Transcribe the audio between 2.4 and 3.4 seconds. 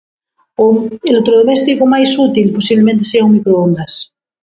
posiblemente sea o